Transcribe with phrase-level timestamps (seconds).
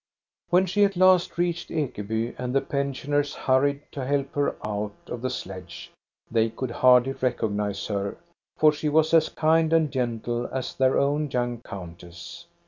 [0.49, 5.21] ''When she at last reached Ekeby, and the pensioners hurried to help her out of
[5.21, 5.91] the sledge,
[6.31, 8.17] they could hardly recognize her,
[8.57, 12.47] for she was as kind and gentle as their own young countess.